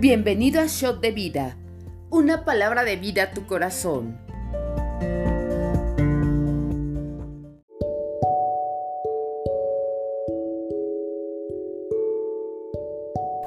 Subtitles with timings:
[0.00, 1.58] Bienvenido a Shot de Vida,
[2.08, 4.18] una palabra de vida a tu corazón.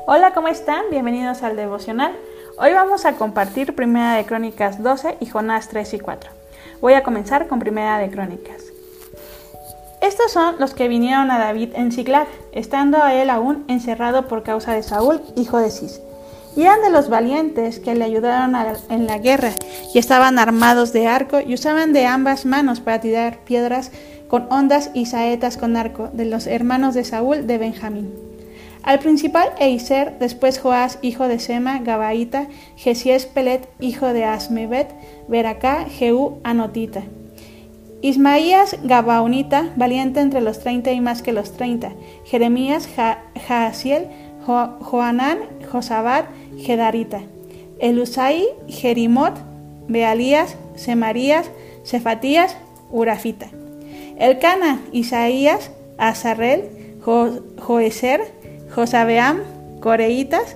[0.06, 0.84] Hola, ¿cómo están?
[0.92, 2.16] Bienvenidos al devocional.
[2.60, 6.30] Hoy vamos a compartir Primera de Crónicas 12 y Jonás 3 y 4.
[6.82, 8.66] Voy a comenzar con Primera de Crónicas.
[10.02, 14.44] Estos son los que vinieron a David en Ziklag, estando a él aún encerrado por
[14.44, 16.00] causa de Saúl, hijo de Cis
[16.56, 18.56] y eran de los valientes que le ayudaron
[18.90, 19.52] en la guerra,
[19.94, 23.92] y estaban armados de arco y usaban de ambas manos para tirar piedras
[24.28, 28.12] con ondas y saetas con arco, de los hermanos de Saúl de Benjamín.
[28.82, 34.90] Al principal Eiser, después Joás, hijo de Sema, Gabaita, Gesies Pelet, hijo de Asmebet,
[35.30, 37.04] Beracá, Jehú, Anotita.
[38.02, 41.94] Ismaías Gabaonita, valiente entre los treinta y más que los treinta.
[42.26, 42.90] Jeremías
[43.48, 44.08] Jaasiel,
[44.46, 45.38] Joanán,
[45.72, 46.26] Josabat,
[46.60, 47.22] Gedarita,
[47.80, 49.34] Elusai, Jerimot,
[49.88, 51.50] Bealías, Semarías,
[51.84, 52.56] Cefatías,
[52.92, 53.48] Urafita.
[54.18, 56.70] Elcana, Isaías, Azarel,
[57.04, 58.22] Joeser,
[58.74, 59.42] Josabeam,
[59.80, 60.56] Coreitas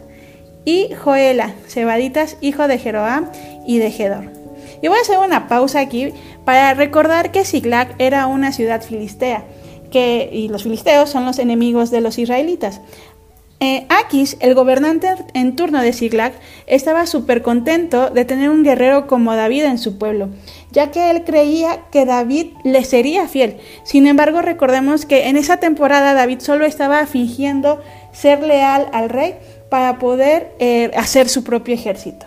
[0.64, 3.30] y Joela, Cebaditas, hijo de Jeroam
[3.66, 4.32] y de Gedor.
[4.82, 6.14] Y voy a hacer una pausa aquí
[6.46, 9.44] para recordar que Siglac era una ciudad filistea,
[9.92, 12.82] que, y los filisteos son los enemigos de los israelitas.
[13.60, 13.88] Eh,
[14.40, 16.34] el gobernante en turno de Siglac,
[16.66, 20.30] estaba súper contento de tener un guerrero como David en su pueblo,
[20.72, 23.58] ya que él creía que David le sería fiel.
[23.84, 29.36] Sin embargo, recordemos que en esa temporada David solo estaba fingiendo ser leal al rey
[29.70, 32.26] para poder eh, hacer su propio ejército.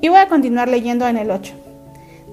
[0.00, 1.54] Y voy a continuar leyendo en el 8.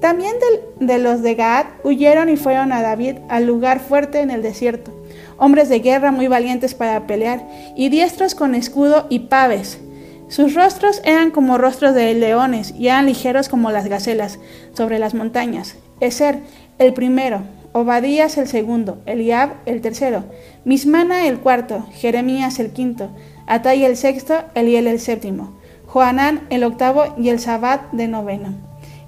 [0.02, 0.34] También
[0.80, 5.03] de los de Gad huyeron y fueron a David al lugar fuerte en el desierto
[5.38, 9.80] hombres de guerra muy valientes para pelear, y diestros con escudo y paves.
[10.28, 14.40] Sus rostros eran como rostros de leones y eran ligeros como las gacelas
[14.74, 15.76] sobre las montañas.
[16.00, 16.40] Eser,
[16.80, 17.42] el primero,
[17.76, 20.26] Obadías el segundo, Eliab el tercero,
[20.64, 23.10] Mismana el cuarto, Jeremías el quinto,
[23.48, 25.54] Atai el sexto, Eliel el séptimo,
[25.88, 27.14] Joanán el octavo.
[27.18, 28.54] Y el Sabat de noveno,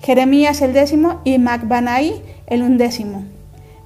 [0.02, 1.22] Jeremías el décimo.
[1.24, 3.24] Y Macbanai el undécimo.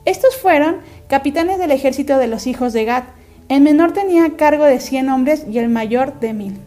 [0.06, 0.78] Estos fueron
[1.09, 3.03] capitanes del ejército de los hijos de Gad.
[3.50, 6.59] El menor tenía cargo de cien hombres y el mayor de mil.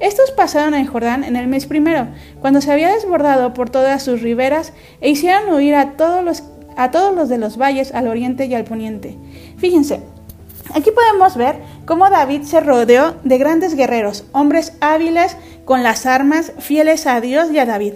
[0.00, 2.08] Estos pasaron el Jordán en el mes primero,
[2.40, 6.42] cuando se había desbordado por todas sus riberas, e hicieron huir a todos los,
[6.74, 9.16] a todos los de los valles al oriente y al poniente.
[9.58, 10.00] Fíjense,
[10.74, 15.36] Aquí podemos ver cómo David se rodeó de grandes guerreros, hombres hábiles
[15.66, 17.94] con las armas, fieles a Dios y a David.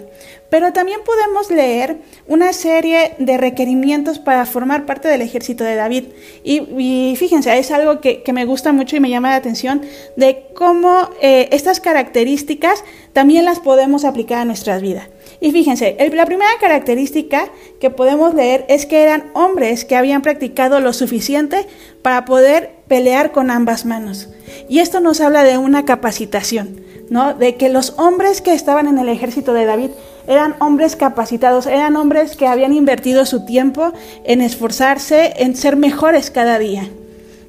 [0.49, 6.05] Pero también podemos leer una serie de requerimientos para formar parte del ejército de David.
[6.43, 9.81] Y, fíjense, es algo que, me gusta mucho y me llama la atención
[10.15, 15.09] de cómo eh, estas características también las podemos aplicar a nuestras vidas.
[15.39, 17.49] Y fíjense, la primera característica
[17.79, 21.67] que podemos leer es que eran hombres que habían practicado lo suficiente
[22.01, 24.29] para poder pelear con ambas manos.
[24.69, 27.33] Y esto nos habla de una capacitación, ¿no?
[27.33, 29.91] De que los hombres que estaban en el ejército de David
[30.27, 33.93] eran hombres capacitados, eran hombres que habían invertido su tiempo
[34.23, 36.89] en esforzarse, en ser mejores cada día.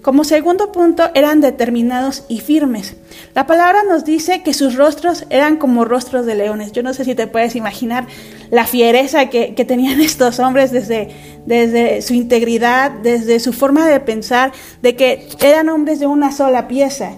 [0.02, 2.94] Como segundo punto, eran determinados y firmes.
[3.34, 6.72] La palabra nos dice que sus rostros eran como rostros de leones.
[6.72, 8.06] Yo no sé si te puedes imaginar
[8.50, 11.08] la fiereza que, tenían estos hombres desde,
[11.46, 14.52] desde su integridad, desde su forma de pensar,
[14.82, 17.10] de que eran hombres de una sola pieza.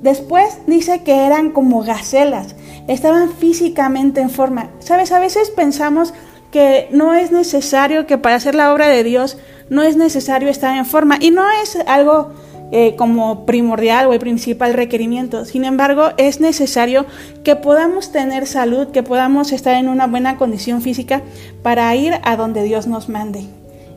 [0.00, 2.54] Después dice que eran como gacelas,
[2.88, 4.70] estaban físicamente en forma.
[4.80, 6.12] Sabes, a veces pensamos
[6.50, 9.36] que no es necesario que para hacer la obra de Dios
[9.68, 12.30] no es necesario estar en forma y no es algo
[12.70, 15.44] eh, como primordial o el principal requerimiento.
[15.44, 17.06] Sin embargo, es necesario
[17.44, 21.22] que podamos tener salud, que podamos estar en una buena condición física
[21.62, 23.44] para ir a donde Dios nos mande.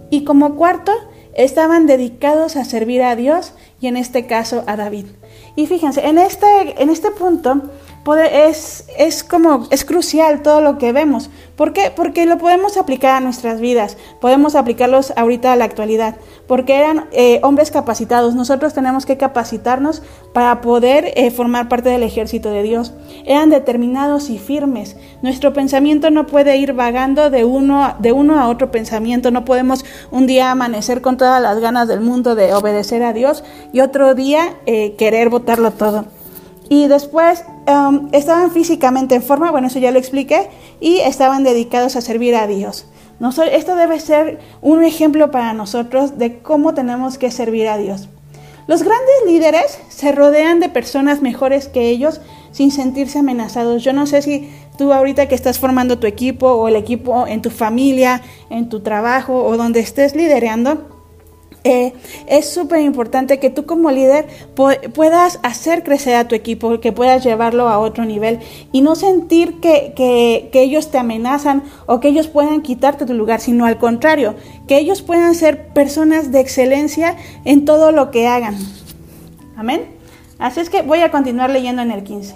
[0.09, 0.91] Y como cuarto,
[1.33, 5.05] estaban dedicados a servir a Dios y en este caso a David.
[5.55, 7.63] Y fíjense, en este, en este punto
[8.31, 11.29] es, es como, es crucial todo lo que vemos.
[11.55, 11.91] ¿Por qué?
[11.95, 16.15] Porque lo podemos aplicar a nuestras vidas, podemos aplicarlos ahorita a la actualidad,
[16.47, 18.33] porque eran eh, hombres capacitados.
[18.33, 20.01] Nosotros tenemos que capacitarnos
[20.33, 22.93] para poder eh, formar parte del ejército de Dios.
[23.25, 24.95] Eran determinados y firmes.
[25.21, 29.29] Nuestro pensamiento no puede ir vagando de uno, de uno a otro pensamiento.
[29.29, 33.43] No podemos un día amanecer con todas las ganas del mundo de obedecer a Dios
[33.71, 36.05] y otro día eh, querer votarlo todo.
[36.71, 40.49] Y después um, estaban físicamente en forma, bueno, eso ya lo expliqué,
[40.79, 42.85] y estaban dedicados a servir a Dios.
[43.51, 48.09] esto debe ser un ejemplo para nosotros de cómo tenemos que servir a Dios.
[48.67, 52.21] Los grandes líderes se rodean de personas mejores que ellos
[52.51, 53.83] sin sentirse amenazados.
[53.83, 57.41] Yo no sé si tú ahorita que estás formando tu equipo o el equipo en
[57.41, 60.90] tu familia, en tu trabajo o donde estés liderando,
[61.63, 61.93] eh,
[62.25, 67.23] es súper importante que tú como líder puedas hacer crecer a tu equipo, que puedas
[67.23, 68.39] llevarlo a otro nivel
[68.71, 73.41] y no sentir que, que, ellos te amenazan o que ellos puedan quitarte tu lugar,
[73.41, 74.35] sino al contrario,
[74.67, 77.15] que ellos puedan ser personas de excelencia
[77.45, 78.57] en todo lo que hagan.
[79.55, 79.85] Amén.
[80.39, 82.35] Así es que voy a continuar leyendo en el 15.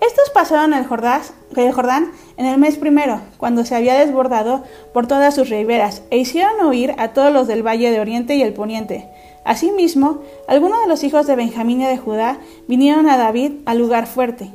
[0.00, 1.22] Estos pasaron el Jordán,
[1.56, 4.62] el Jordán en el mes primero, cuando se había desbordado
[4.92, 8.42] por todas sus riberas, e hicieron huir a todos los del valle de Oriente y
[8.42, 9.08] el Poniente.
[9.44, 14.06] Asimismo, algunos de los hijos de Benjamín y de Judá vinieron a David al lugar
[14.06, 14.50] fuerte.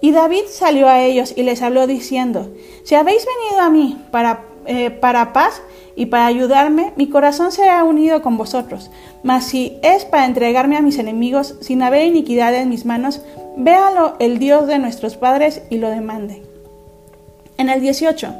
[0.00, 2.48] Y David salió a ellos y les habló diciendo,
[2.84, 5.62] Si habéis venido a mí para, eh, para paz,
[5.94, 8.90] y para ayudarme, mi corazón se ha unido con vosotros.
[9.22, 13.22] Mas si es para entregarme a mis enemigos sin haber iniquidad en mis manos,
[13.56, 16.51] véalo el Dios de nuestros padres y lo demande.
[17.62, 18.34] En el 18.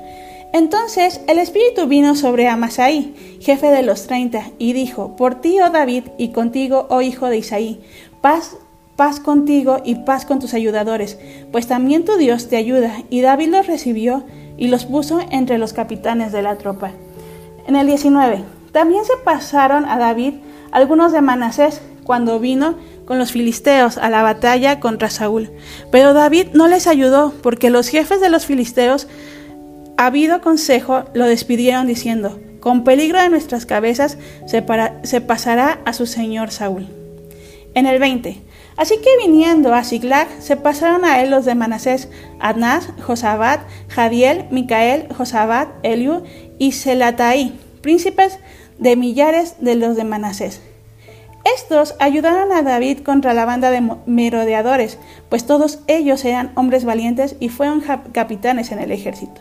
[0.53, 5.71] Entonces el Espíritu vino sobre Amasai, jefe de los treinta, y dijo, Por ti, oh
[5.71, 7.81] David, y contigo, oh hijo de Isaí,
[8.21, 8.57] paz,
[8.97, 11.21] paz contigo y paz con tus ayudadores,
[11.53, 12.97] pues también tu Dios te ayuda.
[13.11, 14.25] Y David los recibió
[14.59, 16.91] y los puso entre los capitanes de la tropa.
[17.69, 18.43] En el 19.
[18.73, 20.35] También se pasaron a David
[20.73, 22.75] algunos de Manasés cuando vino
[23.13, 25.51] con los filisteos a la batalla contra Saúl.
[25.91, 29.07] Pero David no les ayudó porque los jefes de los filisteos,
[29.99, 34.17] habido consejo, lo despidieron diciendo, con peligro de nuestras cabezas
[34.47, 34.65] se,
[35.03, 36.89] se pasará a su señor Saúl.
[37.75, 38.41] En el 20.
[38.79, 42.09] Así que viniendo a Siglag, se pasaron a él los de Manasés,
[42.41, 46.23] Adnás, Josabat, Jadiel, Micael, Josabat, Eliú
[46.59, 48.39] y Selataí, príncipes
[48.79, 50.63] de millares de los de Manasés.
[51.45, 54.99] Estos ayudaron a David contra la banda de merodeadores,
[55.29, 59.41] pues todos ellos eran hombres valientes y fueron capitanes en el ejército.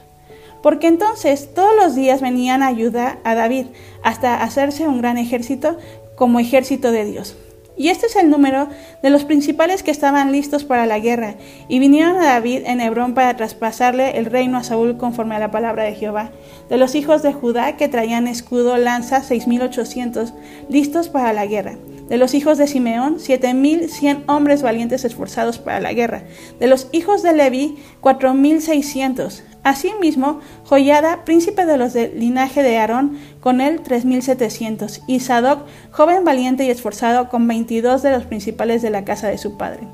[0.64, 3.68] Porque entonces todos los días venían a ayudar a David
[4.04, 5.78] hasta hacerse un gran ejército
[6.16, 7.36] como ejército de Dios.
[7.82, 8.68] Y este es el número
[9.02, 11.34] de los principales que estaban listos para la guerra,
[11.68, 15.50] y vinieron a David en Hebrón para traspasarle el reino a Saúl conforme a la
[15.50, 16.30] palabra de Jehová.
[16.70, 20.36] De los hijos de Judá que traían escudo, lanza, seis mil ochocientos,
[20.70, 21.74] listos para la guerra.
[22.08, 26.22] De los hijos de Simeón, siete mil cien hombres valientes esforzados para la guerra.
[26.60, 29.44] De los hijos de Leví, cuatro mil seiscientos.
[29.64, 35.20] Asimismo, Joyada, príncipe de los del linaje de Aarón, con él tres mil setecientos, y
[35.20, 39.58] Sadoc, joven valiente y esforzado, con veintidós de los principales de la casa de su
[39.58, 39.88] padre.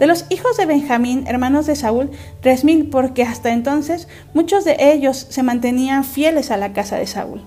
[0.00, 2.10] De los hijos de Benjamín, hermanos de Saúl,
[2.40, 7.06] tres mil, porque hasta entonces muchos de ellos se mantenían fieles a la casa de
[7.06, 7.42] Saúl.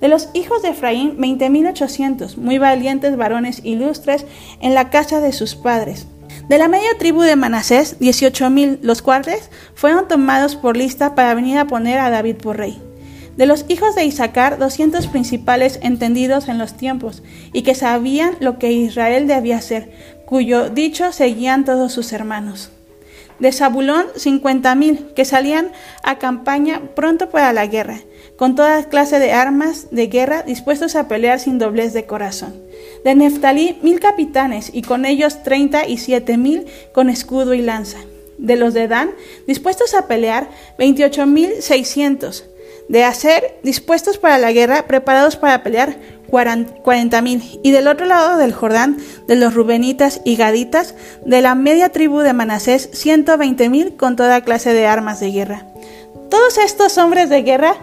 [0.00, 4.26] De los hijos de Efraín, veinte mil ochocientos, muy valientes varones ilustres
[4.60, 6.08] en la casa de sus padres.
[6.50, 11.32] De la media tribu de Manasés, dieciocho mil, los cuales fueron tomados por lista para
[11.32, 12.82] venir a poner a David por rey.
[13.36, 18.58] De los hijos de Isaacar, doscientos principales entendidos en los tiempos, y que sabían lo
[18.58, 19.92] que Israel debía hacer,
[20.26, 22.72] cuyo dicho seguían todos sus hermanos.
[23.38, 25.70] De Zabulón, cincuenta mil, que salían
[26.02, 28.00] a campaña pronto para la guerra,
[28.36, 32.69] con toda clase de armas de guerra dispuestos a pelear sin doblez de corazón
[33.04, 37.98] de Neftalí mil capitanes y con ellos treinta y siete mil con escudo y lanza.
[38.38, 39.10] De los de Dan,
[39.46, 42.46] dispuestos a pelear, veintiocho mil seiscientos.
[42.88, 47.42] De Aser, dispuestos para la guerra, preparados para pelear, cuarenta mil.
[47.62, 48.96] Y del otro lado del Jordán,
[49.28, 54.16] de los Rubenitas y Gaditas, de la media tribu de Manasés, ciento veinte mil con
[54.16, 55.66] toda clase de armas de guerra.
[56.30, 57.76] Todos estos hombres de guerra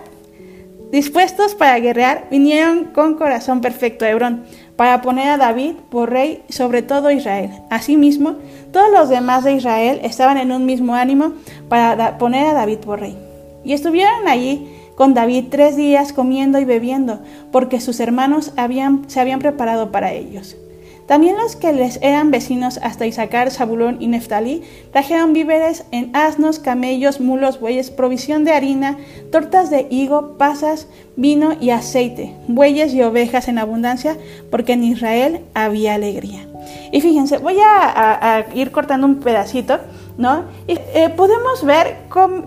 [0.91, 4.45] dispuestos para guerrear, vinieron con corazón perfecto a Hebrón,
[4.77, 7.49] para poner a David por rey sobre todo Israel.
[7.69, 8.35] Asimismo,
[8.71, 11.33] todos los demás de Israel estaban en un mismo ánimo
[11.67, 13.17] para poner a David por rey.
[13.65, 17.19] Y estuvieron allí con David tres días comiendo y bebiendo,
[17.51, 18.53] porque sus hermanos
[19.07, 20.55] se habían preparado para ellos.
[21.07, 26.59] También los que les eran vecinos hasta Isaacar, Zabulón y Neftalí trajeron víveres en asnos,
[26.59, 28.97] camellos, mulos, bueyes, provisión de harina,
[29.31, 34.17] tortas de higo, pasas, vino y aceite, bueyes y ovejas en abundancia,
[34.51, 36.45] porque en Israel había alegría.
[36.91, 39.79] Y fíjense, voy a, ir cortando un pedacito,
[40.17, 40.43] ¿no?
[40.67, 41.95] Y eh, podemos ver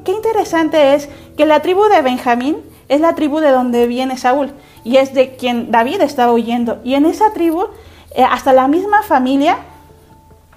[0.04, 2.58] qué interesante es que la tribu de Benjamín
[2.90, 4.50] es la tribu de donde viene Saúl
[4.84, 6.80] y es de quien David estaba huyendo.
[6.84, 7.66] Y en esa tribu
[8.14, 9.58] eh, hasta la misma familia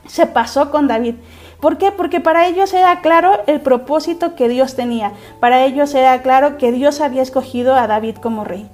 [0.08, 1.16] se pasó con David.
[1.60, 1.92] ¿Por qué?
[1.92, 5.14] Porque para ellos era claro el propósito que Dios tenía.
[5.40, 8.70] Para ellos era claro que Dios había escogido a David como rey.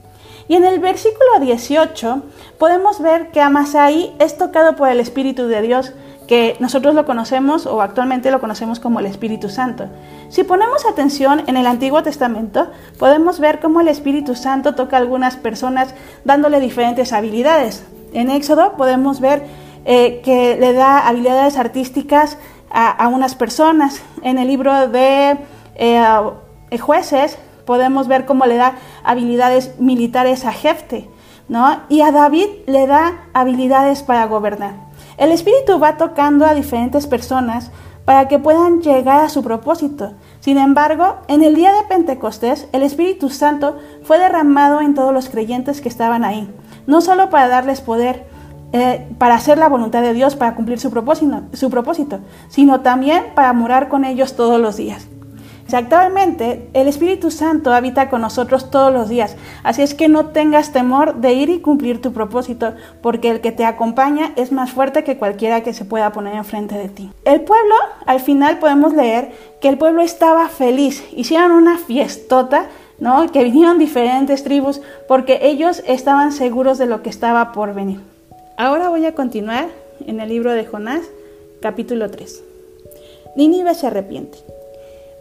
[0.48, 2.24] Y en el versículo 18
[2.58, 5.94] podemos ver que Amasai es tocado por el Espíritu de Dios,
[6.28, 9.86] que nosotros lo conocemos o actualmente lo conocemos como el Espíritu Santo.
[10.30, 15.00] Si ponemos atención en el Antiguo Testamento, podemos ver cómo el Espíritu Santo toca a
[15.00, 15.94] algunas personas
[16.26, 17.86] dándole diferentes habilidades.
[18.14, 19.46] En Éxodo podemos ver
[19.86, 22.38] eh, que le da habilidades artísticas
[22.72, 24.02] a, unas personas.
[24.22, 25.38] En el libro de
[25.76, 26.04] eh,
[26.80, 31.10] jueces podemos ver cómo le da habilidades militares a Jefte,
[31.48, 31.82] ¿no?
[31.90, 34.74] Y a David le da habilidades para gobernar.
[35.18, 37.72] El Espíritu va tocando a diferentes personas
[38.06, 40.14] para que puedan llegar a su propósito.
[40.40, 45.30] Sin embargo, en el día de Pentecostés, el Espíritu Santo fue derramado en todos los
[45.30, 46.50] creyentes que estaban ahí,
[46.90, 48.26] no solo para darles poder,
[48.74, 52.20] eh, para hacer la voluntad de Dios, para cumplir su propósito, su propósito,
[52.50, 55.08] sino también para morar con ellos todos los días.
[55.72, 60.72] Actualmente el Espíritu Santo habita con nosotros todos los días, así es que no tengas
[60.72, 65.04] temor de ir y cumplir tu propósito, porque el que te acompaña es más fuerte
[65.04, 67.12] que cualquiera que se pueda poner enfrente de ti.
[67.24, 67.76] El pueblo,
[68.08, 69.32] al final podemos leer
[69.62, 72.66] que el pueblo estaba feliz, hicieron una fiestota,
[73.00, 73.32] ¿no?
[73.32, 78.00] Que vinieron diferentes tribus porque ellos estaban seguros de lo que estaba por venir.
[78.58, 79.68] Ahora voy a continuar
[80.06, 81.02] en el libro de Jonás,
[81.62, 82.44] capítulo 3.
[83.36, 84.38] Nínive se arrepiente.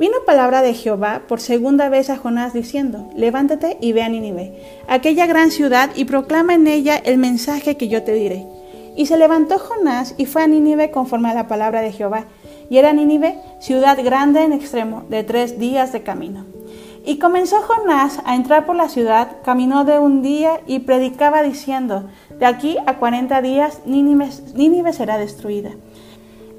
[0.01, 4.53] Vino palabra de Jehová por segunda vez a Jonás diciendo, levántate y ve a Nínive,
[4.87, 8.47] aquella gran ciudad, y proclama en ella el mensaje que yo te diré.
[8.97, 12.25] Y se levantó Jonás y fue a Nínive conforme a la palabra de Jehová.
[12.71, 16.45] Y era Nínive ciudad grande en extremo, de tres días de camino.
[17.09, 22.05] Y comenzó Jonás a entrar por la ciudad, caminó de un día y predicaba diciendo,
[22.39, 25.71] de aquí a cuarenta días Nínive, será destruida.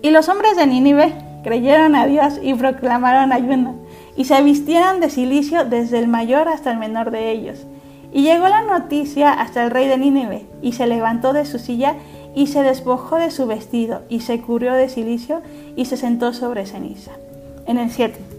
[0.02, 1.14] Y los hombres de Nínive
[1.44, 3.76] creyeron a Dios y proclamaron ayuno,
[4.18, 7.68] y se vistieron de silicio desde el mayor hasta el menor de ellos.
[8.12, 11.94] Y llegó la noticia hasta el rey de Nínive, y se levantó de su silla,
[12.34, 15.44] y se despojó de su vestido, y se cubrió de silicio,
[15.76, 17.12] y se sentó sobre ceniza.
[17.68, 18.39] En el 7.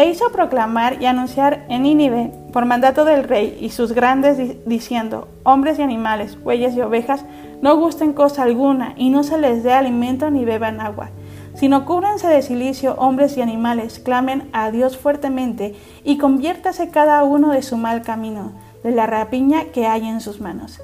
[0.00, 5.28] E hizo proclamar y anunciar en Nínive, por mandato del rey y sus grandes, diciendo,
[5.42, 7.26] hombres y animales, bueyes y ovejas,
[7.60, 11.10] no gusten cosa alguna, y no se les dé alimento ni beban agua
[11.52, 17.50] sino cúbranse de silicio hombres y animales, clamen a Dios fuertemente y conviértase cada uno
[17.50, 18.52] de su mal camino,
[18.82, 20.80] de la rapiña que hay en sus manos.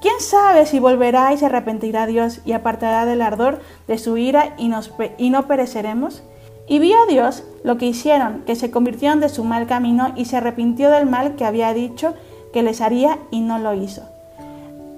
[0.00, 4.54] ¿Quién sabe si volverá y se arrepentirá Dios y apartará del ardor de su ira
[4.56, 4.72] y,
[5.18, 6.24] y no pereceremos?
[6.68, 10.36] Y vio Dios lo que hicieron, que se convirtieron de su mal camino y se
[10.36, 12.14] arrepintió del mal que había dicho
[12.52, 14.02] que les haría y no lo hizo.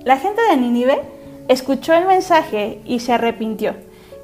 [0.03, 1.01] La gente de Nínive
[1.49, 3.75] escuchó el mensaje y se arrepintió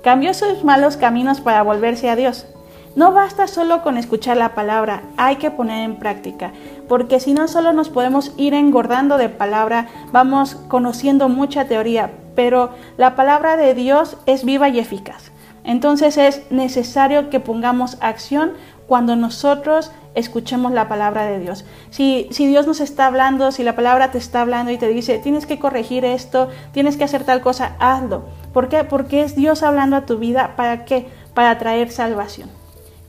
[0.06, 2.46] Cambió sus malos caminos para volverse a Dios.
[2.94, 6.52] No basta solo con escuchar la palabra, hay que poner en práctica,
[6.88, 12.70] porque si no solo nos podemos ir engordando de palabra, vamos conociendo mucha teoría, pero
[12.96, 15.32] la palabra de Dios es viva y eficaz.
[15.66, 18.52] Entonces es necesario que pongamos acción
[18.86, 21.64] cuando nosotros escuchemos la palabra de Dios.
[21.90, 25.44] Si, Dios nos está hablando, si la palabra te está hablando y te dice, tienes
[25.44, 28.24] que corregir esto, tienes que hacer tal cosa, hazlo.
[28.52, 28.84] ¿Por qué?
[28.84, 30.54] Porque es Dios hablando a tu vida.
[30.54, 31.08] ¿Para qué?
[31.34, 32.48] Para traer salvación.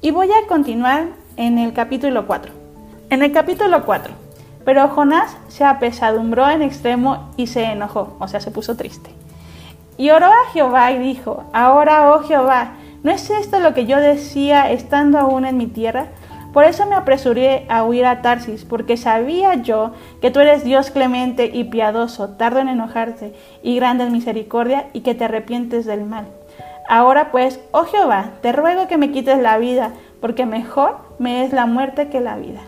[0.02, 2.52] Y voy a continuar en el capítulo 4.
[3.12, 4.14] En el capítulo 4.
[4.66, 9.12] Pero Jonás se apesadumbró en extremo y se enojó, o sea, se puso triste.
[9.98, 12.74] Y oró a Jehová y dijo, ahora, oh Jehová,
[13.04, 16.08] ¿no es esto lo que yo decía estando aún en mi tierra?
[16.54, 20.92] Por eso me apresuré a huir a Tarsis, porque sabía yo que tú eres Dios
[20.92, 26.06] clemente y piadoso, tardo en enojarte y grande en misericordia, y que te arrepientes del
[26.06, 26.26] mal.
[26.90, 31.54] Ahora pues, oh Jehová, te ruego que me quites la vida, porque mejor me es
[31.54, 32.62] la muerte que la vida.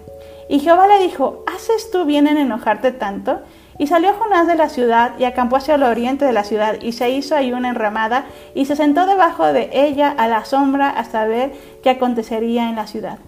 [0.50, 3.40] Y Jehová le dijo, ¿haces tú bien en enojarte tanto?
[3.80, 6.92] Y salió Jonás de la ciudad y acampó hacia el oriente de la ciudad y
[6.92, 11.26] se hizo ahí una enramada y se sentó debajo de ella a la sombra hasta
[11.26, 13.20] ver qué acontecería en la ciudad.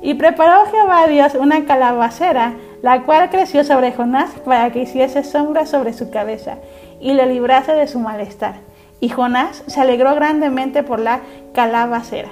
[0.00, 5.66] Y preparó Jehová Dios una calabacera, la cual creció sobre Jonás para que hiciese sombra
[5.66, 6.56] sobre su cabeza
[6.98, 8.54] y le librase de su malestar.
[9.00, 11.20] Y Jonás se alegró grandemente por la
[11.52, 12.30] calabacera.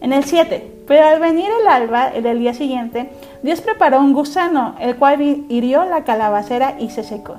[0.00, 0.75] En el 7.
[0.86, 3.10] Pero al venir el alba del día siguiente,
[3.42, 7.36] Dios preparó un gusano, el cual hirió la calabacera y se secó.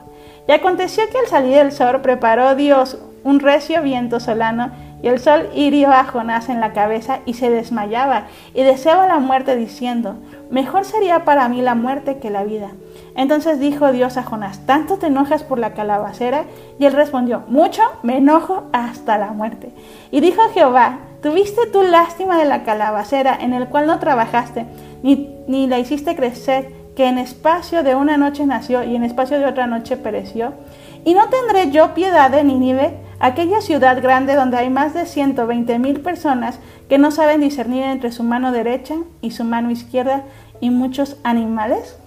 [0.48, 5.20] Y aconteció que al salir el sol preparó Dios un recio viento solano y el
[5.20, 8.24] sol hirió a Jonás en la cabeza y se desmayaba
[8.54, 10.16] y deseaba la muerte diciendo,
[10.50, 12.72] mejor sería para mí la muerte que la vida.
[13.16, 16.46] Entonces dijo Dios a Jonás, ¿tanto te enojas por la calabacera?
[16.80, 19.72] Y él respondió, mucho me enojo hasta la muerte.
[20.12, 24.66] Y dijo Jehová, tuviste tú lástima de la calabacera en el cual no trabajaste,
[25.04, 29.38] ni, ni la hiciste crecer, que en espacio de una noche nació y en espacio
[29.38, 30.54] de otra noche pereció?
[31.04, 35.80] ¿Y no tendré yo piedad de Nínive, aquella ciudad grande donde hay más de 120
[35.80, 40.24] mil personas que no saben discernir entre su mano derecha y su mano izquierda
[40.62, 41.98] y muchos animales?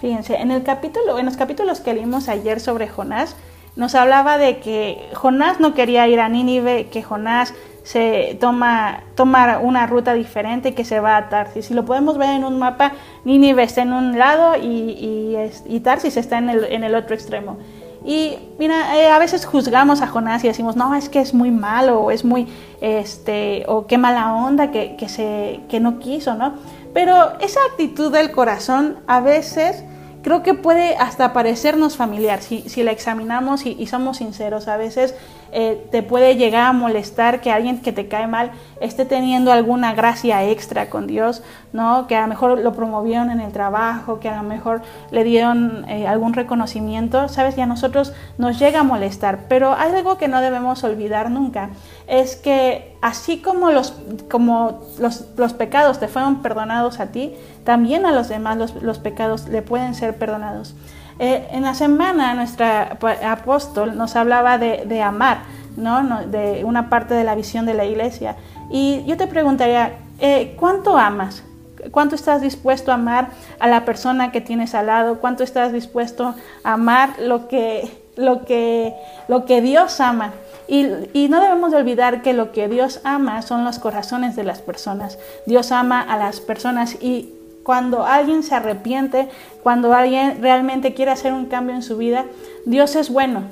[0.00, 3.34] Fíjense, en, el capítulo, en los capítulos que leímos ayer sobre Jonás,
[3.78, 7.54] nos hablaba de que Jonás no quería ir a Nínive, que Jonás
[7.84, 11.66] se toma, toma una ruta diferente que se va a Tarsis.
[11.66, 12.94] Si lo podemos ver en un mapa,
[13.24, 17.56] Nínive está en un lado y, y, Tarsis está en el, en el, otro extremo.
[18.04, 21.52] Y mira, eh, a veces juzgamos a Jonás y decimos, no, es que es muy
[21.52, 22.48] malo, o es muy,
[22.80, 26.54] este, o qué mala onda que, que, se, que no quiso, ¿no?
[26.92, 29.84] Pero esa actitud del corazón a veces
[30.28, 34.68] creo que puede hasta parecernos familiar si, si la examinamos y, y, somos sinceros.
[34.68, 35.14] A veces
[35.52, 38.50] eh, te puede llegar a molestar que alguien que te cae mal
[38.80, 42.06] esté teniendo alguna gracia extra con Dios, ¿no?
[42.06, 45.84] Que a lo mejor lo promovieron en el trabajo, que a lo mejor le dieron
[45.88, 47.56] eh, algún reconocimiento, ¿sabes?
[47.56, 49.46] Y a nosotros nos llega a molestar.
[49.48, 51.70] Pero algo que no debemos olvidar nunca,
[52.06, 53.94] es que así como los,
[54.30, 58.98] como los, los pecados te fueron perdonados a ti, también a los demás los, los
[58.98, 60.74] pecados le pueden ser perdonados.
[61.18, 65.40] Eh, en la semana nuestra apóstol nos hablaba de, amar,
[65.76, 66.26] ¿no?
[66.26, 68.36] de una parte de la visión de la iglesia.
[68.70, 71.42] Y yo te preguntaría, eh, ¿cuánto amas?
[71.90, 73.28] ¿Cuánto estás dispuesto a amar
[73.60, 75.20] a la persona que tienes al lado?
[75.20, 76.34] ¿Cuánto estás dispuesto
[76.64, 78.94] a amar lo que, lo que,
[79.28, 80.32] lo que Dios ama?
[80.66, 84.44] Y, y, no debemos de olvidar que lo que Dios ama son los corazones de
[84.44, 85.18] las personas.
[85.46, 87.32] Dios ama a las personas y
[87.68, 89.28] cuando alguien se arrepiente,
[89.62, 92.24] cuando alguien realmente quiere hacer un cambio en su vida,
[92.64, 93.42] Dios es bueno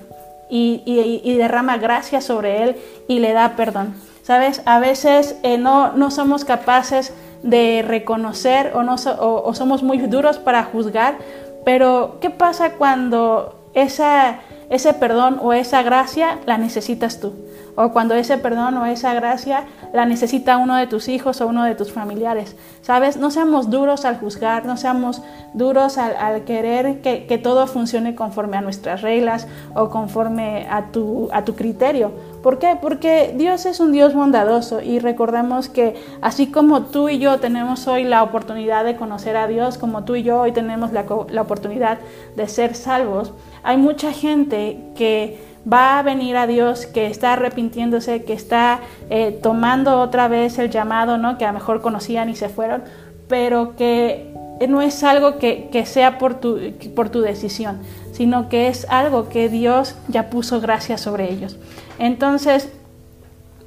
[0.48, 2.76] y, derrama gracia sobre él
[3.08, 3.94] y le da perdón.
[4.22, 4.62] ¿Sabes?
[4.64, 10.38] A veces eh, no, no, somos capaces de reconocer o, no o somos muy duros
[10.38, 11.18] para juzgar,
[11.66, 14.38] pero ¿qué pasa cuando esa,
[14.70, 17.32] ese perdón o esa gracia la necesitas tú?
[17.76, 21.64] o cuando ese perdón o esa gracia la necesita uno de tus hijos o uno
[21.64, 22.56] de tus familiares.
[22.80, 23.16] ¿Sabes?
[23.16, 28.62] No seamos duros al juzgar, no seamos duros al, querer que, todo funcione conforme a
[28.62, 32.12] nuestras reglas o conforme a tu, a tu criterio.
[32.42, 32.78] ¿Por qué?
[32.80, 37.86] Porque Dios es un Dios bondadoso y recordemos que así como tú y yo tenemos
[37.88, 41.42] hoy la oportunidad de conocer a Dios, como tú y yo hoy tenemos la, la
[41.42, 41.98] oportunidad
[42.36, 44.55] de ser salvos, hay mucha gente
[44.94, 45.38] que
[45.70, 50.70] va a venir a Dios, que está arrepintiéndose, que está eh, tomando otra vez el
[50.70, 51.38] llamado, ¿no?
[51.38, 52.82] que a lo mejor conocían y se fueron,
[53.28, 54.32] pero que
[54.68, 56.58] no es algo que, sea por tu,
[56.94, 57.80] por tu decisión,
[58.12, 61.58] sino que es algo que Dios ya puso gracia sobre ellos.
[61.98, 62.70] Entonces,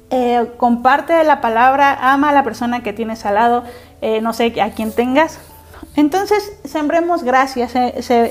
[0.08, 3.64] eh, comparte la palabra, ama a la persona que tienes al lado,
[4.00, 5.38] eh, no sé a quien tengas.
[5.96, 7.72] Entonces, sembremos gracias,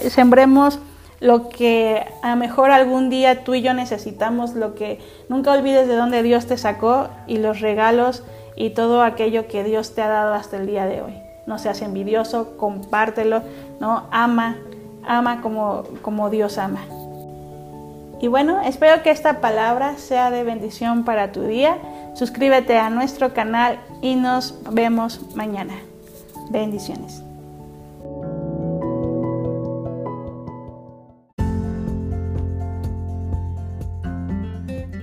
[0.10, 0.80] sembremos
[1.20, 5.96] lo que a mejor algún día tú y yo necesitamos, lo que nunca olvides de
[5.96, 8.24] dónde Dios te sacó y los regalos
[8.56, 11.14] y todo aquello que Dios te ha dado hasta el día de hoy.
[11.46, 13.42] No seas envidioso, compártelo,
[13.80, 14.04] ¿no?
[14.12, 14.58] Ama,
[15.06, 16.82] ama como, como Dios ama.
[18.22, 21.78] Y bueno, espero que esta palabra sea de bendición para tu día.
[22.16, 25.76] Suscríbete a nuestro canal y nos vemos mañana.
[26.50, 27.24] Bendiciones.